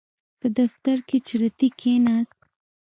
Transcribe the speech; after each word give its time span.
په 0.39 0.47
دفتر 0.57 0.97
کې 1.07 1.17
چورتي 1.27 1.67
کېناست. 1.79 2.39